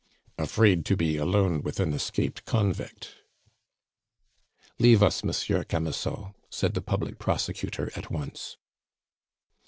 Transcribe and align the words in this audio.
"Afraid 0.39 0.83
to 0.85 0.97
be 0.97 1.15
alone 1.17 1.61
with 1.61 1.79
an 1.79 1.93
escaped 1.93 2.43
convict!" 2.45 3.17
"Leave 4.79 5.03
us, 5.03 5.23
Monsieur 5.23 5.63
Camusot," 5.63 6.33
said 6.49 6.73
the 6.73 6.81
public 6.81 7.19
prosecutor 7.19 7.91
at 7.95 8.09
once. 8.09 8.57